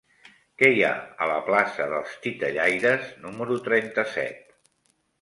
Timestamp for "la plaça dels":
1.33-2.17